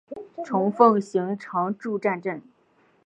[0.43, 2.41] 虫奉行常住战阵！